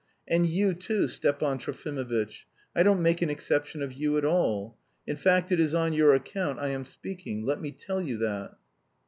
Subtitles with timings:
[0.27, 4.75] And you too, Stepan Trofimovitch, I don't make an exception of you at all!
[5.05, 8.55] In fact, it is on your account I am speaking, let me tell you that!"